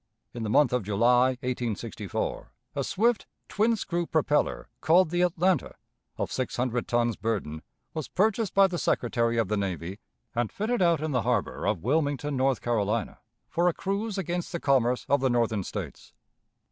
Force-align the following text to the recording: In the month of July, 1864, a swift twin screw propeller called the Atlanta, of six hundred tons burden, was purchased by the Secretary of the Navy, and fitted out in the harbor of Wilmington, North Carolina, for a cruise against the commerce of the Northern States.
In 0.33 0.41
the 0.41 0.49
month 0.49 0.73
of 0.73 0.81
July, 0.81 1.37
1864, 1.43 2.51
a 2.75 2.83
swift 2.83 3.27
twin 3.47 3.75
screw 3.75 4.07
propeller 4.07 4.67
called 4.81 5.11
the 5.11 5.21
Atlanta, 5.21 5.75
of 6.17 6.31
six 6.31 6.55
hundred 6.57 6.87
tons 6.87 7.15
burden, 7.15 7.61
was 7.93 8.07
purchased 8.07 8.55
by 8.55 8.65
the 8.65 8.79
Secretary 8.79 9.37
of 9.37 9.47
the 9.47 9.57
Navy, 9.57 9.99
and 10.33 10.51
fitted 10.51 10.81
out 10.81 11.01
in 11.03 11.11
the 11.11 11.21
harbor 11.21 11.67
of 11.67 11.83
Wilmington, 11.83 12.35
North 12.35 12.61
Carolina, 12.61 13.19
for 13.47 13.67
a 13.67 13.73
cruise 13.75 14.17
against 14.17 14.51
the 14.51 14.59
commerce 14.59 15.05
of 15.07 15.19
the 15.21 15.29
Northern 15.29 15.63
States. 15.63 16.13